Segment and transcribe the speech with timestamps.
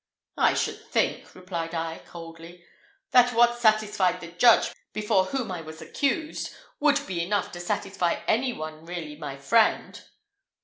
[0.39, 2.65] "I should think," replied I, coldly,
[3.11, 8.23] "that what satisfied the judge before whom I was accused, would be enough to satisfy
[8.25, 10.01] any one really my friend."